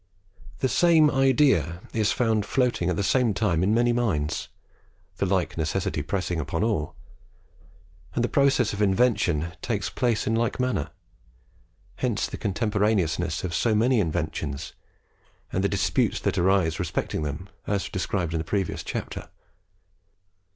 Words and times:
The 0.61 0.67
same 0.67 1.11
idea 1.11 1.79
is 1.93 2.11
found 2.11 2.43
floating 2.43 2.89
at 2.89 2.95
the 2.95 3.03
same 3.03 3.35
time 3.35 3.61
in 3.61 3.71
many 3.71 3.93
minds, 3.93 4.47
the 5.17 5.27
like 5.27 5.59
necessity 5.59 6.01
pressing 6.01 6.39
upon 6.39 6.63
all, 6.63 6.95
and 8.15 8.23
the 8.23 8.27
process 8.27 8.73
of 8.73 8.81
invention 8.81 9.51
takes 9.61 9.91
place 9.91 10.25
in 10.25 10.33
like 10.33 10.59
manner: 10.59 10.89
hence 11.97 12.25
the 12.25 12.37
contemporaneousness 12.37 13.43
of 13.43 13.53
so 13.53 13.75
many 13.75 13.99
inventions, 13.99 14.73
and 15.53 15.63
the 15.63 15.69
disputes 15.69 16.19
that 16.21 16.35
arise 16.35 16.79
respecting 16.79 17.21
them, 17.21 17.47
as 17.67 17.87
described 17.87 18.33
in 18.33 18.41
a 18.41 18.43
previous 18.43 18.81
chapter. 18.83 19.29